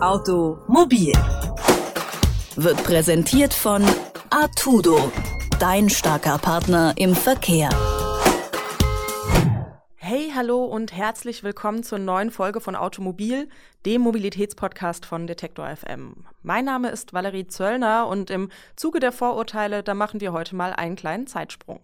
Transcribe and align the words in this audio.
Automobil 0.00 1.12
wird 2.54 2.84
präsentiert 2.84 3.52
von 3.52 3.84
Artudo, 4.30 5.10
dein 5.58 5.90
starker 5.90 6.38
Partner 6.38 6.94
im 6.96 7.16
Verkehr. 7.16 7.68
Hey, 9.96 10.30
hallo 10.32 10.64
und 10.64 10.92
herzlich 10.92 11.42
willkommen 11.42 11.82
zur 11.82 11.98
neuen 11.98 12.30
Folge 12.30 12.60
von 12.60 12.76
Automobil, 12.76 13.48
dem 13.86 14.02
Mobilitätspodcast 14.02 15.04
von 15.04 15.26
Detektor 15.26 15.66
FM. 15.66 16.26
Mein 16.42 16.64
Name 16.64 16.90
ist 16.90 17.12
Valerie 17.12 17.48
Zöllner 17.48 18.06
und 18.06 18.30
im 18.30 18.50
Zuge 18.76 19.00
der 19.00 19.10
Vorurteile, 19.10 19.82
da 19.82 19.94
machen 19.94 20.20
wir 20.20 20.32
heute 20.32 20.54
mal 20.54 20.72
einen 20.72 20.94
kleinen 20.94 21.26
Zeitsprung. 21.26 21.80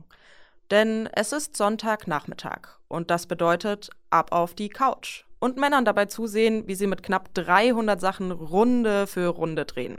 Denn 0.71 1.09
es 1.15 1.33
ist 1.33 1.57
Sonntagnachmittag 1.57 2.79
und 2.87 3.11
das 3.11 3.27
bedeutet 3.27 3.91
ab 4.11 4.31
auf 4.31 4.55
die 4.55 4.69
Couch 4.69 5.25
und 5.45 5.59
Männern 5.59 5.85
dabei 5.85 6.07
zusehen, 6.07 6.67
wie 6.69 6.75
sie 6.75 6.87
mit 6.87 7.03
knapp 7.03 7.35
300 7.35 8.01
Sachen 8.01 8.31
Runde 8.31 9.07
für 9.07 9.29
Runde 9.29 9.67
drehen. 9.67 9.99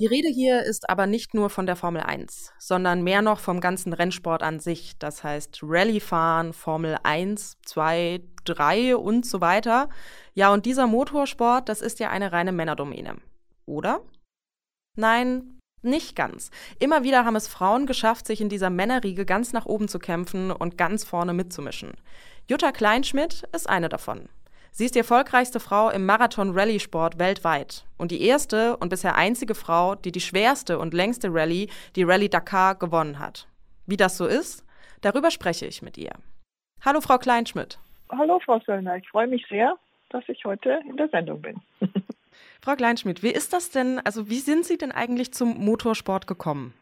Die 0.00 0.06
Rede 0.06 0.28
hier 0.28 0.62
ist 0.62 0.88
aber 0.88 1.06
nicht 1.08 1.34
nur 1.34 1.50
von 1.50 1.66
der 1.66 1.74
Formel 1.74 2.02
1, 2.02 2.52
sondern 2.58 3.02
mehr 3.02 3.20
noch 3.20 3.40
vom 3.40 3.60
ganzen 3.60 3.92
Rennsport 3.92 4.44
an 4.44 4.60
sich. 4.60 4.96
Das 4.98 5.24
heißt 5.24 5.58
Rallye-Fahren, 5.62 6.52
Formel 6.52 6.98
1, 7.02 7.56
2, 7.66 8.20
3 8.44 8.96
und 8.96 9.26
so 9.26 9.40
weiter. 9.40 9.88
Ja, 10.34 10.52
und 10.52 10.66
dieser 10.66 10.86
Motorsport, 10.86 11.68
das 11.68 11.82
ist 11.82 11.98
ja 11.98 12.10
eine 12.10 12.30
reine 12.30 12.52
Männerdomäne. 12.52 13.16
Oder? 13.66 14.02
Nein, 14.96 15.58
nicht 15.82 16.14
ganz. 16.14 16.50
Immer 16.78 17.02
wieder 17.02 17.24
haben 17.24 17.36
es 17.36 17.48
Frauen 17.48 17.86
geschafft, 17.86 18.26
sich 18.26 18.40
in 18.40 18.48
dieser 18.48 18.70
Männerriege 18.70 19.24
ganz 19.24 19.52
nach 19.52 19.66
oben 19.66 19.88
zu 19.88 19.98
kämpfen 19.98 20.52
und 20.52 20.78
ganz 20.78 21.02
vorne 21.02 21.34
mitzumischen. 21.34 21.92
Jutta 22.48 22.70
Kleinschmidt 22.70 23.42
ist 23.52 23.68
eine 23.68 23.88
davon. 23.88 24.28
Sie 24.70 24.84
ist 24.84 24.94
die 24.94 25.00
erfolgreichste 25.00 25.60
Frau 25.60 25.90
im 25.90 26.06
Marathon-Rallye-Sport 26.06 27.18
weltweit 27.18 27.84
und 27.96 28.10
die 28.10 28.22
erste 28.22 28.76
und 28.76 28.90
bisher 28.90 29.16
einzige 29.16 29.54
Frau, 29.54 29.94
die 29.94 30.12
die 30.12 30.20
schwerste 30.20 30.78
und 30.78 30.94
längste 30.94 31.32
Rallye, 31.32 31.68
die 31.96 32.04
Rallye 32.04 32.28
Dakar, 32.28 32.76
gewonnen 32.76 33.18
hat. 33.18 33.48
Wie 33.86 33.96
das 33.96 34.16
so 34.16 34.26
ist, 34.26 34.64
darüber 35.00 35.30
spreche 35.30 35.66
ich 35.66 35.82
mit 35.82 35.98
ihr. 35.98 36.12
Hallo, 36.84 37.00
Frau 37.00 37.18
Kleinschmidt. 37.18 37.78
Hallo, 38.10 38.40
Frau 38.44 38.60
Söllner. 38.60 38.96
Ich 38.96 39.08
freue 39.08 39.26
mich 39.26 39.44
sehr, 39.48 39.76
dass 40.10 40.24
ich 40.28 40.44
heute 40.44 40.80
in 40.88 40.96
der 40.96 41.08
Sendung 41.08 41.42
bin. 41.42 41.60
Frau 42.60 42.74
Kleinschmidt, 42.74 43.22
wie 43.22 43.30
ist 43.30 43.52
das 43.52 43.70
denn, 43.70 44.00
also 44.04 44.28
wie 44.28 44.38
sind 44.38 44.64
Sie 44.64 44.78
denn 44.78 44.92
eigentlich 44.92 45.32
zum 45.32 45.58
Motorsport 45.64 46.26
gekommen? 46.26 46.74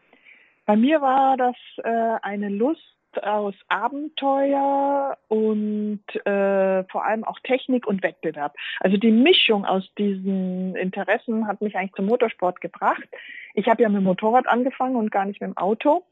Bei 0.66 0.76
mir 0.76 1.00
war 1.00 1.36
das 1.36 1.56
äh, 1.78 2.18
eine 2.22 2.48
Lust 2.48 2.82
aus 3.18 3.54
Abenteuer 3.68 5.16
und 5.28 6.02
äh, 6.24 6.84
vor 6.84 7.04
allem 7.04 7.24
auch 7.24 7.38
Technik 7.40 7.86
und 7.86 8.02
Wettbewerb. 8.02 8.56
Also 8.80 8.96
die 8.96 9.10
Mischung 9.10 9.64
aus 9.64 9.88
diesen 9.98 10.74
Interessen 10.76 11.46
hat 11.46 11.60
mich 11.60 11.76
eigentlich 11.76 11.94
zum 11.94 12.06
Motorsport 12.06 12.60
gebracht. 12.60 13.08
Ich 13.54 13.68
habe 13.68 13.82
ja 13.82 13.88
mit 13.88 13.98
dem 13.98 14.04
Motorrad 14.04 14.46
angefangen 14.48 14.96
und 14.96 15.10
gar 15.10 15.24
nicht 15.24 15.40
mit 15.40 15.50
dem 15.50 15.56
Auto. 15.56 16.04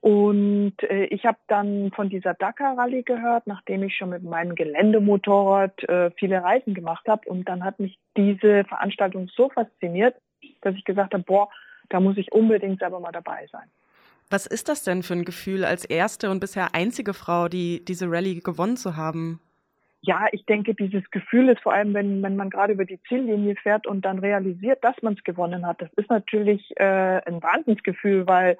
Und 0.00 0.74
äh, 0.82 1.04
ich 1.06 1.26
habe 1.26 1.38
dann 1.46 1.90
von 1.94 2.08
dieser 2.08 2.34
Dakar-Rallye 2.34 3.02
gehört, 3.02 3.46
nachdem 3.46 3.82
ich 3.82 3.96
schon 3.96 4.10
mit 4.10 4.22
meinem 4.22 4.54
Geländemotorrad 4.54 5.82
äh, 5.88 6.10
viele 6.12 6.42
Reisen 6.42 6.72
gemacht 6.72 7.06
habe. 7.06 7.28
Und 7.28 7.48
dann 7.48 7.64
hat 7.64 7.80
mich 7.80 7.98
diese 8.16 8.64
Veranstaltung 8.64 9.28
so 9.28 9.50
fasziniert, 9.50 10.16
dass 10.62 10.74
ich 10.74 10.84
gesagt 10.84 11.12
habe, 11.12 11.22
boah, 11.24 11.50
da 11.90 12.00
muss 12.00 12.16
ich 12.16 12.32
unbedingt 12.32 12.78
selber 12.78 13.00
mal 13.00 13.12
dabei 13.12 13.46
sein. 13.52 13.68
Was 14.30 14.46
ist 14.46 14.68
das 14.68 14.84
denn 14.84 15.02
für 15.02 15.14
ein 15.14 15.24
Gefühl, 15.24 15.64
als 15.64 15.84
erste 15.84 16.30
und 16.30 16.38
bisher 16.38 16.74
einzige 16.74 17.14
Frau, 17.14 17.48
die 17.48 17.84
diese 17.84 18.08
Rallye 18.08 18.40
gewonnen 18.40 18.76
zu 18.76 18.96
haben? 18.96 19.40
Ja, 20.02 20.28
ich 20.32 20.46
denke, 20.46 20.74
dieses 20.74 21.10
Gefühl 21.10 21.48
ist 21.50 21.60
vor 21.60 21.74
allem, 21.74 21.92
wenn, 21.92 22.22
wenn 22.22 22.36
man 22.36 22.48
gerade 22.48 22.72
über 22.72 22.86
die 22.86 23.02
Ziellinie 23.02 23.56
fährt 23.56 23.86
und 23.86 24.04
dann 24.04 24.20
realisiert, 24.20 24.82
dass 24.82 24.94
man 25.02 25.14
es 25.14 25.24
gewonnen 25.24 25.66
hat. 25.66 25.82
Das 25.82 25.92
ist 25.94 26.08
natürlich 26.08 26.72
äh, 26.76 27.20
ein 27.26 27.42
Wahnsinnsgefühl, 27.42 28.26
weil 28.26 28.56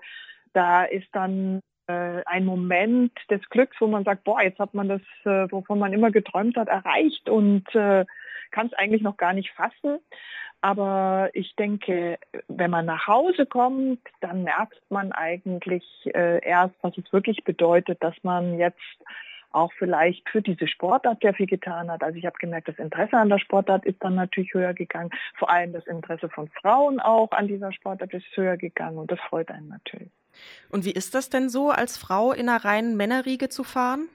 da 0.53 0.85
ist 0.85 1.09
dann 1.13 1.61
äh, 1.87 2.23
ein 2.27 2.45
Moment 2.45 3.13
des 3.31 3.41
Glücks, 3.49 3.77
wo 3.81 3.87
man 3.87 4.05
sagt, 4.05 4.25
boah, 4.25 4.43
jetzt 4.43 4.59
hat 4.59 4.75
man 4.75 4.89
das, 4.89 5.01
äh, 5.25 5.51
wovon 5.51 5.79
man 5.79 5.93
immer 5.93 6.11
geträumt 6.11 6.57
hat, 6.57 6.69
erreicht 6.69 7.29
und 7.31 7.65
äh, 7.75 8.05
kann 8.51 8.67
es 8.67 8.75
eigentlich 8.75 9.03
noch 9.03 9.17
gar 9.17 9.33
nicht 9.33 9.51
fassen. 9.53 9.99
Aber 10.63 11.31
ich 11.33 11.57
denke, 11.57 12.19
wenn 12.49 12.71
man 12.71 12.85
nach 12.85 13.07
Hause 13.07 13.47
kommt, 13.47 14.01
dann 14.21 14.43
merkt 14.43 14.81
man 14.91 15.13
eigentlich 15.13 15.85
äh, 16.05 16.45
erst, 16.45 16.75
was 16.83 16.97
es 16.99 17.11
wirklich 17.13 17.45
bedeutet, 17.45 18.03
dass 18.03 18.15
man 18.23 18.59
jetzt 18.59 18.79
auch 19.53 19.73
vielleicht 19.79 20.29
für 20.29 20.43
diese 20.43 20.69
Sportart 20.69 21.23
sehr 21.23 21.35
viel 21.35 21.47
getan 21.47 21.91
hat. 21.91 22.03
Also 22.03 22.19
ich 22.19 22.27
habe 22.27 22.37
gemerkt, 22.39 22.69
das 22.69 22.79
Interesse 22.79 23.17
an 23.17 23.31
der 23.31 23.39
Sportart 23.39 23.85
ist 23.85 23.97
dann 24.01 24.15
natürlich 24.15 24.55
höher 24.55 24.75
gegangen. 24.75 25.11
Vor 25.39 25.51
allem 25.51 25.73
das 25.73 25.87
Interesse 25.87 26.29
von 26.29 26.49
Frauen 26.61 27.01
auch 27.01 27.33
an 27.33 27.49
dieser 27.49 27.73
Sportart 27.73 28.13
ist 28.15 28.27
höher 28.35 28.57
gegangen 28.57 28.99
und 28.99 29.11
das 29.11 29.19
freut 29.29 29.51
einen 29.51 29.69
natürlich. 29.69 30.11
Und 30.71 30.85
wie 30.85 30.93
ist 30.93 31.15
das 31.15 31.31
denn 31.31 31.49
so, 31.49 31.71
als 31.71 31.99
Frau 31.99 32.33
in 32.33 32.49
einer 32.49 32.65
reinen 32.65 32.97
Männerriege 32.97 33.49
zu 33.49 33.65
fahren? 33.65 34.09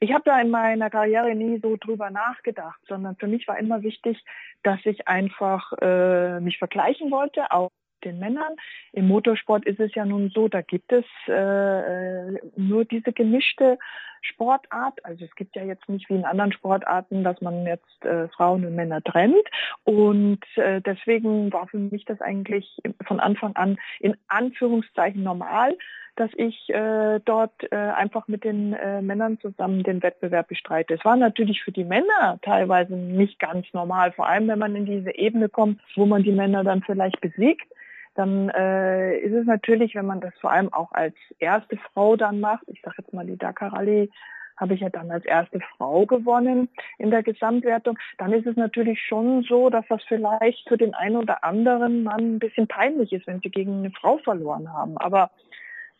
Ich 0.00 0.12
habe 0.12 0.22
da 0.24 0.40
in 0.40 0.50
meiner 0.50 0.90
Karriere 0.90 1.34
nie 1.34 1.58
so 1.60 1.76
drüber 1.76 2.10
nachgedacht, 2.10 2.80
sondern 2.88 3.16
für 3.16 3.26
mich 3.26 3.46
war 3.48 3.58
immer 3.58 3.82
wichtig, 3.82 4.22
dass 4.62 4.80
ich 4.84 5.08
einfach 5.08 5.72
äh, 5.80 6.40
mich 6.40 6.58
vergleichen 6.58 7.10
wollte, 7.10 7.50
auch 7.50 7.70
den 8.04 8.18
Männern. 8.18 8.54
Im 8.92 9.08
Motorsport 9.08 9.64
ist 9.64 9.80
es 9.80 9.94
ja 9.94 10.04
nun 10.04 10.30
so, 10.30 10.48
da 10.48 10.62
gibt 10.62 10.92
es 10.92 11.04
äh, 11.26 12.38
nur 12.56 12.84
diese 12.84 13.12
gemischte 13.12 13.78
Sportart. 14.22 15.04
Also 15.04 15.24
es 15.24 15.34
gibt 15.34 15.56
ja 15.56 15.64
jetzt 15.64 15.88
nicht 15.88 16.08
wie 16.08 16.14
in 16.14 16.24
anderen 16.24 16.52
Sportarten, 16.52 17.24
dass 17.24 17.40
man 17.40 17.66
jetzt 17.66 18.04
äh, 18.04 18.28
Frauen 18.28 18.64
und 18.64 18.74
Männer 18.74 19.02
trennt. 19.02 19.46
Und 19.84 20.44
äh, 20.56 20.80
deswegen 20.80 21.52
war 21.52 21.68
für 21.68 21.78
mich 21.78 22.04
das 22.04 22.20
eigentlich 22.20 22.80
von 23.06 23.20
Anfang 23.20 23.54
an 23.56 23.78
in 24.00 24.16
Anführungszeichen 24.28 25.22
normal, 25.22 25.76
dass 26.16 26.30
ich 26.36 26.68
äh, 26.70 27.20
dort 27.24 27.52
äh, 27.70 27.76
einfach 27.76 28.26
mit 28.26 28.44
den 28.44 28.72
äh, 28.72 29.02
Männern 29.02 29.38
zusammen 29.40 29.82
den 29.82 30.02
Wettbewerb 30.02 30.48
bestreite. 30.48 30.94
Es 30.94 31.04
war 31.04 31.16
natürlich 31.16 31.62
für 31.62 31.72
die 31.72 31.84
Männer 31.84 32.38
teilweise 32.42 32.94
nicht 32.94 33.38
ganz 33.38 33.66
normal, 33.72 34.12
vor 34.12 34.26
allem 34.26 34.48
wenn 34.48 34.58
man 34.58 34.74
in 34.74 34.86
diese 34.86 35.14
Ebene 35.14 35.48
kommt, 35.48 35.80
wo 35.94 36.06
man 36.06 36.22
die 36.22 36.32
Männer 36.32 36.64
dann 36.64 36.82
vielleicht 36.82 37.20
besiegt. 37.20 37.66
Dann 38.14 38.48
äh, 38.48 39.18
ist 39.18 39.34
es 39.34 39.46
natürlich, 39.46 39.94
wenn 39.94 40.06
man 40.06 40.22
das 40.22 40.32
vor 40.40 40.50
allem 40.50 40.72
auch 40.72 40.90
als 40.92 41.14
erste 41.38 41.76
Frau 41.76 42.16
dann 42.16 42.40
macht, 42.40 42.64
ich 42.68 42.80
sage 42.80 42.96
jetzt 42.98 43.12
mal 43.12 43.26
die 43.26 43.36
Dakar 43.36 43.74
Rallye, 43.74 44.08
habe 44.56 44.72
ich 44.72 44.80
ja 44.80 44.88
dann 44.88 45.10
als 45.10 45.26
erste 45.26 45.60
Frau 45.76 46.06
gewonnen 46.06 46.70
in 46.98 47.10
der 47.10 47.22
Gesamtwertung, 47.22 47.98
dann 48.16 48.32
ist 48.32 48.46
es 48.46 48.56
natürlich 48.56 49.00
schon 49.02 49.42
so, 49.42 49.68
dass 49.68 49.84
das 49.88 50.02
vielleicht 50.04 50.66
für 50.66 50.78
den 50.78 50.94
einen 50.94 51.16
oder 51.16 51.44
anderen 51.44 52.04
Mann 52.04 52.36
ein 52.36 52.38
bisschen 52.38 52.66
peinlich 52.66 53.12
ist, 53.12 53.26
wenn 53.26 53.40
sie 53.40 53.50
gegen 53.50 53.80
eine 53.80 53.90
Frau 53.90 54.16
verloren 54.18 54.72
haben. 54.72 54.96
Aber 54.96 55.30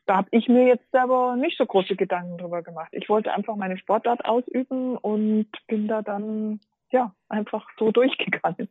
da 0.06 0.16
habe 0.16 0.28
ich 0.30 0.48
mir 0.48 0.66
jetzt 0.66 0.90
selber 0.92 1.36
nicht 1.36 1.58
so 1.58 1.66
große 1.66 1.96
Gedanken 1.96 2.38
drüber 2.38 2.62
gemacht. 2.62 2.88
Ich 2.92 3.08
wollte 3.08 3.32
einfach 3.32 3.56
meine 3.56 3.76
Sportart 3.76 4.24
ausüben 4.24 4.96
und 4.96 5.48
bin 5.66 5.88
da 5.88 6.02
dann 6.02 6.60
ja 6.90 7.12
einfach 7.28 7.68
so 7.78 7.90
durchgegangen. 7.90 8.68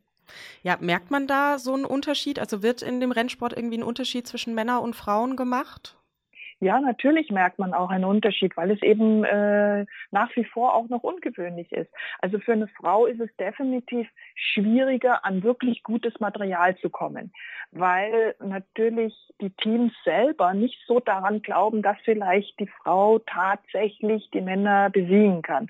Ja, 0.62 0.76
merkt 0.80 1.10
man 1.10 1.26
da 1.26 1.58
so 1.58 1.74
einen 1.74 1.84
Unterschied? 1.84 2.38
Also 2.38 2.62
wird 2.62 2.82
in 2.82 3.00
dem 3.00 3.12
Rennsport 3.12 3.56
irgendwie 3.56 3.78
ein 3.78 3.84
Unterschied 3.84 4.26
zwischen 4.26 4.54
Männern 4.54 4.82
und 4.82 4.96
Frauen 4.96 5.36
gemacht? 5.36 5.95
Ja, 6.60 6.80
natürlich 6.80 7.30
merkt 7.30 7.58
man 7.58 7.74
auch 7.74 7.90
einen 7.90 8.06
Unterschied, 8.06 8.56
weil 8.56 8.70
es 8.70 8.82
eben 8.82 9.24
äh, 9.24 9.84
nach 10.10 10.34
wie 10.36 10.44
vor 10.44 10.74
auch 10.74 10.88
noch 10.88 11.02
ungewöhnlich 11.02 11.70
ist. 11.70 11.90
Also 12.20 12.38
für 12.38 12.54
eine 12.54 12.68
Frau 12.68 13.04
ist 13.04 13.20
es 13.20 13.28
definitiv 13.36 14.08
schwieriger, 14.34 15.22
an 15.26 15.42
wirklich 15.42 15.82
gutes 15.82 16.18
Material 16.18 16.74
zu 16.78 16.88
kommen, 16.88 17.30
weil 17.72 18.34
natürlich 18.40 19.14
die 19.42 19.50
Teams 19.50 19.92
selber 20.02 20.54
nicht 20.54 20.78
so 20.86 20.98
daran 20.98 21.42
glauben, 21.42 21.82
dass 21.82 21.98
vielleicht 22.04 22.58
die 22.58 22.70
Frau 22.82 23.18
tatsächlich 23.18 24.30
die 24.30 24.40
Männer 24.40 24.88
besiegen 24.88 25.42
kann. 25.42 25.68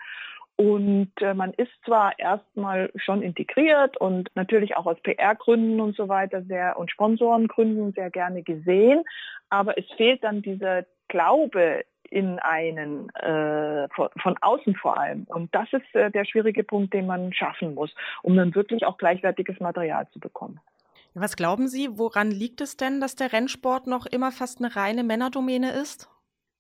Und 0.57 1.13
äh, 1.21 1.35
man 1.35 1.53
ist 1.53 1.73
zwar 1.85 2.19
erstmal 2.19 2.91
schon 2.97 3.21
integriert 3.23 3.99
und 3.99 4.31
natürlich 4.35 4.77
auch 4.77 4.87
aus 4.87 4.99
PR-Gründen 5.03 5.81
und 5.81 5.95
so 5.97 6.09
weiter 6.09 6.43
sehr 6.43 6.79
und 6.79 6.91
Sponsorengründen 6.91 7.93
sehr 7.93 8.11
gerne 8.11 8.43
gesehen, 8.43 9.05
aber 9.51 9.77
es 9.77 9.85
fehlt 9.97 10.25
dann 10.25 10.41
dieser 10.41 10.85
Glaube 11.09 11.85
in 12.11 12.39
einen, 12.39 13.11
äh, 13.17 13.89
von, 13.95 14.09
von, 14.23 14.37
außen 14.41 14.77
vor 14.77 14.99
allem. 14.99 15.25
Und 15.25 15.55
das 15.55 15.69
ist 15.73 15.95
äh, 15.95 16.11
der 16.11 16.25
schwierige 16.25 16.65
Punkt, 16.65 16.95
den 16.95 17.07
man 17.07 17.33
schaffen 17.33 17.75
muss, 17.75 17.95
um 18.23 18.37
dann 18.37 18.55
wirklich 18.55 18.87
auch 18.87 18.97
gleichwertiges 18.97 19.61
Material 19.61 20.09
zu 20.13 20.21
bekommen. 20.21 20.61
Was 21.15 21.37
glauben 21.37 21.67
Sie, 21.69 21.89
woran 21.99 22.31
liegt 22.31 22.61
es 22.61 22.77
denn, 22.77 23.01
dass 23.01 23.17
der 23.17 23.33
Rennsport 23.33 23.87
noch 23.87 24.07
immer 24.07 24.33
fast 24.33 24.61
eine 24.61 24.77
reine 24.77 25.03
Männerdomäne 25.03 25.73
ist? 25.73 26.09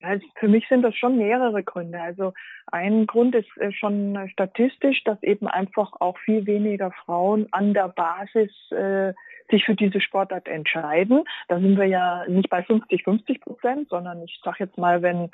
Also 0.06 0.26
für 0.36 0.48
mich 0.48 0.66
sind 0.68 0.82
das 0.82 0.94
schon 0.96 1.18
mehrere 1.18 1.62
Gründe. 1.62 2.00
Also 2.00 2.32
ein 2.66 3.06
Grund 3.06 3.34
ist 3.34 3.48
äh, 3.58 3.72
schon 3.72 4.18
statistisch, 4.32 5.04
dass 5.04 5.22
eben 5.22 5.48
einfach 5.48 5.92
auch 6.00 6.18
viel 6.18 6.46
weniger 6.46 6.92
Frauen 7.04 7.48
an 7.52 7.74
der 7.74 7.88
Basis 7.88 8.50
äh, 8.70 9.12
sich 9.50 9.64
für 9.64 9.74
diese 9.74 10.00
Sportart 10.00 10.48
entscheiden. 10.48 11.24
Da 11.48 11.58
sind 11.58 11.76
wir 11.76 11.86
ja 11.86 12.24
nicht 12.28 12.48
bei 12.50 12.62
50, 12.62 13.04
50 13.04 13.40
Prozent, 13.40 13.88
sondern 13.88 14.22
ich 14.22 14.40
sage 14.42 14.58
jetzt 14.60 14.78
mal, 14.78 15.02
wenn 15.02 15.30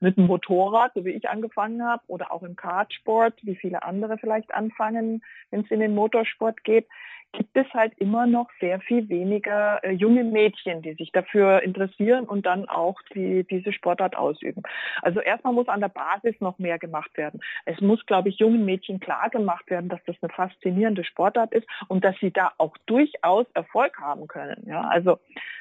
mit 0.00 0.16
dem 0.16 0.26
Motorrad, 0.26 0.92
so 0.94 1.04
wie 1.04 1.10
ich 1.10 1.28
angefangen 1.28 1.84
habe, 1.84 2.02
oder 2.06 2.32
auch 2.32 2.42
im 2.42 2.56
Kartsport, 2.56 3.34
wie 3.42 3.56
viele 3.56 3.82
andere 3.82 4.18
vielleicht 4.18 4.54
anfangen, 4.54 5.22
wenn 5.50 5.60
es 5.60 5.70
in 5.70 5.80
den 5.80 5.94
Motorsport 5.94 6.64
geht, 6.64 6.86
gibt 7.32 7.56
es 7.56 7.66
halt 7.74 7.92
immer 7.98 8.26
noch 8.26 8.48
sehr 8.60 8.80
viel 8.80 9.08
weniger 9.08 9.84
äh, 9.84 9.92
junge 9.92 10.24
Mädchen, 10.24 10.82
die 10.82 10.94
sich 10.94 11.12
dafür 11.12 11.62
interessieren 11.62 12.24
und 12.24 12.46
dann 12.46 12.68
auch 12.68 12.96
die, 13.14 13.44
diese 13.44 13.72
Sportart 13.72 14.16
ausüben. 14.16 14.62
Also 15.02 15.20
erstmal 15.20 15.52
muss 15.52 15.68
an 15.68 15.80
der 15.80 15.88
Basis 15.88 16.40
noch 16.40 16.58
mehr 16.58 16.78
gemacht 16.78 17.16
werden. 17.16 17.40
Es 17.66 17.80
muss, 17.80 18.04
glaube 18.06 18.30
ich, 18.30 18.38
jungen 18.38 18.64
Mädchen 18.64 18.98
klar 18.98 19.28
gemacht 19.28 19.68
werden, 19.70 19.90
dass 19.90 20.00
das 20.06 20.16
eine 20.22 20.32
faszinierende 20.32 21.04
Sportart 21.04 21.52
ist 21.52 21.66
und 21.88 22.04
dass 22.04 22.16
sie 22.20 22.30
da 22.30 22.52
auch 22.56 22.76
durchaus 22.86 23.46
Erfolg 23.54 23.98
haben 24.00 24.26
können. 24.26 24.64
Ja, 24.66 24.82
also 24.88 25.18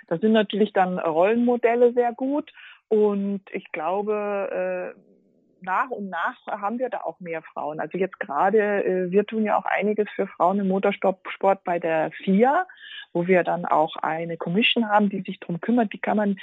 da 0.08 0.18
sind 0.18 0.32
natürlich 0.32 0.72
dann 0.72 1.00
Rollenmodelle 1.00 1.92
sehr 1.92 2.14
gut 2.14 2.52
und 2.90 3.42
ich 3.52 3.72
glaube, 3.72 4.94
äh, 4.96 5.00
nach 5.62 5.90
und 5.90 6.10
nach 6.10 6.36
haben 6.48 6.80
wir 6.80 6.90
da 6.90 7.02
auch 7.02 7.20
mehr 7.20 7.42
Frauen. 7.42 7.80
Also 7.80 7.98
jetzt 7.98 8.20
gerade, 8.20 8.84
äh, 8.84 9.12
wir 9.12 9.26
tun 9.26 9.44
ja 9.44 9.58
auch 9.58 9.66
einiges 9.66 10.08
für 10.16 10.28
Frauen 10.28 10.60
im 10.60 10.68
Motorsport 10.68 11.64
bei 11.64 11.80
der 11.80 12.12
FIA, 12.24 12.68
wo 13.14 13.28
wir 13.28 13.44
dann 13.44 13.66
auch 13.66 13.96
eine 13.98 14.38
Commission 14.38 14.90
haben, 14.90 15.10
die 15.10 15.22
sich 15.22 15.40
darum 15.40 15.60
kümmert, 15.60 15.92
wie 15.94 16.00
kann 16.00 16.18
man 16.18 16.38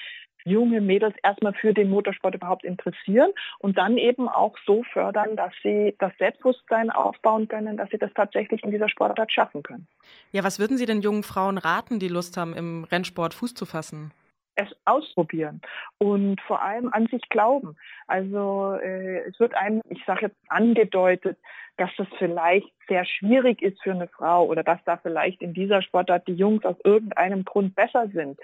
junge 0.45 0.81
Mädels 0.81 1.15
erstmal 1.23 1.55
für 1.55 1.73
den 1.73 1.89
Motorsport 1.89 2.35
überhaupt 2.35 2.65
interessieren 2.65 3.31
und 3.59 3.79
dann 3.79 3.97
eben 3.97 4.29
auch 4.29 4.57
so 4.67 4.83
fördern, 4.93 5.37
dass 5.37 5.53
sie 5.63 5.95
das 5.99 6.13
Selbstbewusstsein 6.19 6.91
aufbauen 6.91 7.49
können, 7.49 7.77
dass 7.79 7.89
sie 7.91 7.99
das 7.99 8.13
tatsächlich 8.15 8.63
in 8.63 8.71
dieser 8.71 8.91
Sportart 8.91 9.33
schaffen 9.33 9.63
können. 9.63 9.87
Ja, 10.33 10.45
was 10.45 10.59
würden 10.59 10.77
Sie 10.77 10.87
den 10.87 11.01
jungen 11.01 11.23
Frauen 11.23 11.57
raten, 11.57 11.99
die 11.99 12.09
Lust 12.09 12.37
haben, 12.37 12.55
im 12.55 12.85
Rennsport 12.85 13.33
Fuß 13.33 13.55
zu 13.55 13.65
fassen? 13.65 14.13
Es 14.57 14.69
ausprobieren 14.85 15.61
und 15.99 16.41
vor 16.43 16.63
allem 16.63 16.93
an 16.93 17.07
sich 17.07 17.23
glauben. 17.29 17.77
Also 18.07 18.75
äh, 18.83 19.29
es 19.29 19.39
wird 19.41 19.55
einem, 19.55 19.81
ich 19.89 20.05
sage 20.05 20.27
jetzt 20.27 20.37
angedeutet, 20.49 21.39
dass 21.77 21.91
das 21.97 22.07
vielleicht 22.19 22.73
sehr 22.89 23.05
schwierig 23.05 23.63
ist 23.63 23.83
für 23.83 23.93
eine 23.93 24.09
Frau 24.09 24.47
oder 24.47 24.63
dass 24.63 24.83
da 24.85 24.97
vielleicht 24.97 25.43
in 25.43 25.55
dieser 25.55 25.83
Sportart 25.83 26.27
die 26.29 26.35
Jungs 26.35 26.65
aus 26.65 26.77
irgendeinem 26.85 27.45
Grund 27.45 27.75
besser 27.75 28.09
sind. 28.13 28.39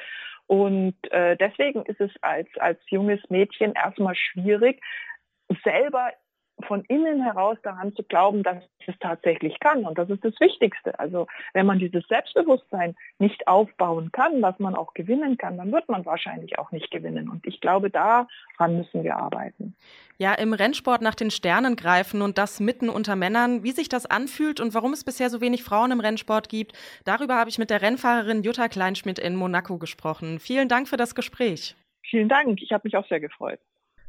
Und 0.46 0.96
äh, 1.12 1.36
deswegen 1.36 1.84
ist 1.84 2.00
es 2.00 2.10
als, 2.22 2.48
als 2.58 2.80
junges 2.88 3.20
Mädchen 3.30 3.72
erstmal 3.74 4.16
schwierig, 4.16 4.82
selber 5.64 6.10
von 6.62 6.82
innen 6.84 7.22
heraus 7.22 7.58
daran 7.62 7.94
zu 7.94 8.02
glauben, 8.02 8.42
dass 8.42 8.62
es 8.86 8.94
tatsächlich 9.00 9.58
kann. 9.60 9.84
Und 9.84 9.98
das 9.98 10.10
ist 10.10 10.24
das 10.24 10.38
Wichtigste. 10.40 10.98
Also 10.98 11.26
wenn 11.52 11.66
man 11.66 11.78
dieses 11.78 12.06
Selbstbewusstsein 12.08 12.94
nicht 13.18 13.46
aufbauen 13.46 14.10
kann, 14.12 14.42
was 14.42 14.58
man 14.58 14.74
auch 14.74 14.94
gewinnen 14.94 15.36
kann, 15.38 15.56
dann 15.56 15.72
wird 15.72 15.88
man 15.88 16.04
wahrscheinlich 16.06 16.58
auch 16.58 16.72
nicht 16.72 16.90
gewinnen. 16.90 17.28
Und 17.28 17.46
ich 17.46 17.60
glaube, 17.60 17.90
daran 17.90 18.28
müssen 18.76 19.02
wir 19.02 19.16
arbeiten. 19.16 19.74
Ja, 20.18 20.34
im 20.34 20.52
Rennsport 20.52 21.00
nach 21.02 21.14
den 21.14 21.30
Sternen 21.30 21.76
greifen 21.76 22.20
und 22.20 22.36
das 22.36 22.60
mitten 22.60 22.90
unter 22.90 23.16
Männern, 23.16 23.62
wie 23.62 23.72
sich 23.72 23.88
das 23.88 24.06
anfühlt 24.06 24.60
und 24.60 24.74
warum 24.74 24.92
es 24.92 25.04
bisher 25.04 25.30
so 25.30 25.40
wenig 25.40 25.62
Frauen 25.62 25.92
im 25.92 26.00
Rennsport 26.00 26.48
gibt, 26.48 26.72
darüber 27.04 27.36
habe 27.36 27.48
ich 27.48 27.58
mit 27.58 27.70
der 27.70 27.80
Rennfahrerin 27.80 28.42
Jutta 28.42 28.68
Kleinschmidt 28.68 29.18
in 29.18 29.34
Monaco 29.34 29.78
gesprochen. 29.78 30.38
Vielen 30.38 30.68
Dank 30.68 30.88
für 30.88 30.96
das 30.98 31.14
Gespräch. 31.14 31.74
Vielen 32.02 32.28
Dank, 32.28 32.60
ich 32.60 32.72
habe 32.72 32.82
mich 32.84 32.96
auch 32.96 33.06
sehr 33.08 33.20
gefreut. 33.20 33.60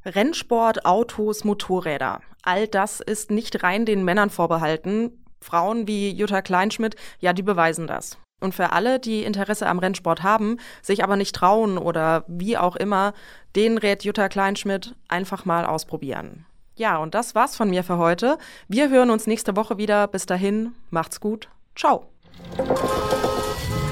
Rennsport, 0.06 0.86
Autos, 0.86 1.44
Motorräder. 1.44 2.22
All 2.44 2.68
das 2.68 3.00
ist 3.00 3.32
nicht 3.32 3.64
rein 3.64 3.86
den 3.86 4.04
Männern 4.04 4.30
vorbehalten. 4.30 5.24
Frauen 5.42 5.88
wie 5.88 6.12
Jutta 6.12 6.42
Kleinschmidt, 6.42 6.96
ja, 7.20 7.34
die 7.34 7.44
beweisen 7.44 7.88
das. 7.88 8.18
Und 8.40 8.56
für 8.56 8.72
alle, 8.72 9.00
die 9.00 9.24
Interesse 9.24 9.68
am 9.68 9.80
Rennsport 9.80 10.24
haben, 10.24 10.58
sich 10.82 11.04
aber 11.04 11.16
nicht 11.16 11.36
trauen 11.36 11.78
oder 11.78 12.24
wie 12.28 12.58
auch 12.58 12.76
immer, 12.76 13.14
den 13.56 13.78
rät 13.78 14.04
Jutta 14.04 14.30
Kleinschmidt 14.30 14.96
einfach 15.08 15.46
mal 15.46 15.66
ausprobieren. 15.66 16.46
Ja, 16.76 16.98
und 16.98 17.14
das 17.14 17.36
war's 17.36 17.56
von 17.56 17.70
mir 17.70 17.84
für 17.84 17.98
heute. 17.98 18.38
Wir 18.68 18.90
hören 18.90 19.12
uns 19.12 19.28
nächste 19.28 19.56
Woche 19.56 19.78
wieder. 19.78 20.08
Bis 20.08 20.26
dahin, 20.26 20.74
macht's 20.90 21.20
gut. 21.20 21.50
Ciao. 21.76 22.08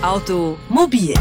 Automobil 0.01 1.13